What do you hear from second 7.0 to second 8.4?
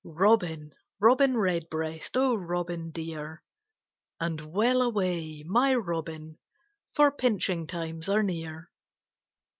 pinching times are